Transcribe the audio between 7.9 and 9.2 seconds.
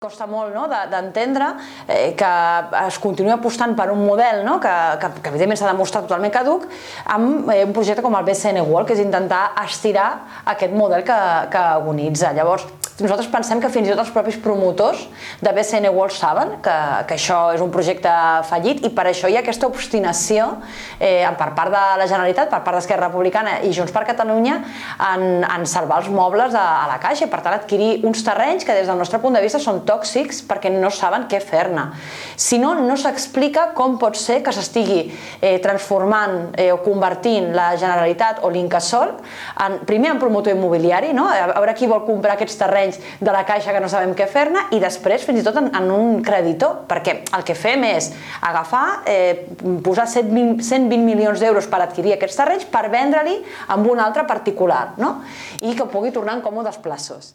com el BCN World, que és